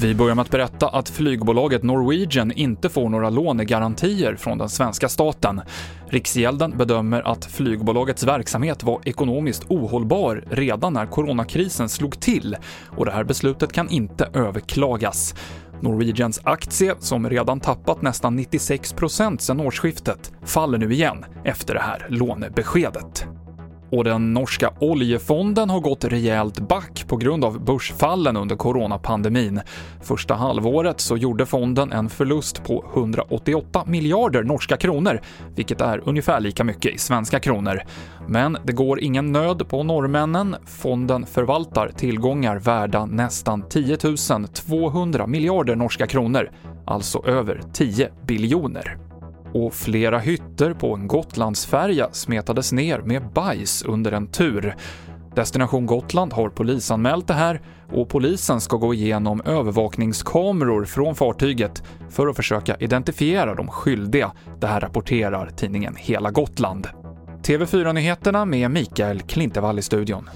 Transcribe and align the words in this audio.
Vi 0.00 0.14
börjar 0.14 0.34
med 0.34 0.42
att 0.42 0.50
berätta 0.50 0.88
att 0.88 1.08
flygbolaget 1.08 1.82
Norwegian 1.82 2.52
inte 2.52 2.88
får 2.88 3.08
några 3.08 3.30
lånegarantier 3.30 4.36
från 4.36 4.58
den 4.58 4.68
svenska 4.68 5.08
staten. 5.08 5.60
Riksgälden 6.08 6.78
bedömer 6.78 7.22
att 7.22 7.44
flygbolagets 7.44 8.24
verksamhet 8.24 8.82
var 8.82 9.00
ekonomiskt 9.04 9.64
ohållbar 9.68 10.44
redan 10.50 10.92
när 10.92 11.06
coronakrisen 11.06 11.88
slog 11.88 12.20
till 12.20 12.56
och 12.96 13.04
det 13.04 13.12
här 13.12 13.24
beslutet 13.24 13.72
kan 13.72 13.88
inte 13.88 14.30
överklagas. 14.34 15.34
Norwegians 15.80 16.40
aktie, 16.44 16.94
som 16.98 17.30
redan 17.30 17.60
tappat 17.60 18.02
nästan 18.02 18.38
96% 18.38 19.38
sedan 19.38 19.60
årsskiftet, 19.60 20.32
faller 20.44 20.78
nu 20.78 20.92
igen 20.92 21.24
efter 21.44 21.74
det 21.74 21.80
här 21.80 22.06
lånebeskedet. 22.08 23.26
Och 23.90 24.04
den 24.04 24.34
norska 24.34 24.72
oljefonden 24.80 25.70
har 25.70 25.80
gått 25.80 26.04
rejält 26.04 26.60
back 26.60 27.04
på 27.08 27.16
grund 27.16 27.44
av 27.44 27.64
börsfallen 27.64 28.36
under 28.36 28.56
coronapandemin. 28.56 29.60
Första 30.02 30.34
halvåret 30.34 31.00
så 31.00 31.16
gjorde 31.16 31.46
fonden 31.46 31.92
en 31.92 32.08
förlust 32.08 32.64
på 32.64 32.84
188 32.94 33.84
miljarder 33.86 34.42
norska 34.42 34.76
kronor, 34.76 35.20
vilket 35.54 35.80
är 35.80 36.02
ungefär 36.08 36.40
lika 36.40 36.64
mycket 36.64 36.94
i 36.94 36.98
svenska 36.98 37.40
kronor. 37.40 37.80
Men 38.28 38.56
det 38.64 38.72
går 38.72 39.00
ingen 39.00 39.32
nöd 39.32 39.68
på 39.68 39.82
norrmännen. 39.82 40.56
Fonden 40.66 41.26
förvaltar 41.26 41.88
tillgångar 41.96 42.56
värda 42.56 43.06
nästan 43.06 43.68
10 43.68 43.96
200 44.52 45.26
miljarder 45.26 45.76
norska 45.76 46.06
kronor, 46.06 46.50
alltså 46.86 47.26
över 47.26 47.60
10 47.72 48.10
biljoner 48.26 48.98
och 49.54 49.74
flera 49.74 50.18
hytter 50.18 50.74
på 50.74 50.94
en 50.94 51.08
Gotlandsfärja 51.08 52.08
smetades 52.12 52.72
ner 52.72 52.98
med 52.98 53.32
bajs 53.32 53.82
under 53.82 54.12
en 54.12 54.26
tur. 54.26 54.76
Destination 55.34 55.86
Gotland 55.86 56.32
har 56.32 56.48
polisanmält 56.48 57.26
det 57.26 57.34
här 57.34 57.60
och 57.92 58.08
polisen 58.08 58.60
ska 58.60 58.76
gå 58.76 58.94
igenom 58.94 59.40
övervakningskameror 59.40 60.84
från 60.84 61.14
fartyget 61.14 61.82
för 62.10 62.26
att 62.26 62.36
försöka 62.36 62.76
identifiera 62.76 63.54
de 63.54 63.68
skyldiga. 63.68 64.32
Det 64.60 64.66
här 64.66 64.80
rapporterar 64.80 65.50
tidningen 65.56 65.96
Hela 65.98 66.30
Gotland. 66.30 66.88
TV4-nyheterna 67.42 68.44
med 68.44 68.70
Mikael 68.70 69.20
Klintevall 69.20 69.78
i 69.78 69.82
studion. 69.82 70.28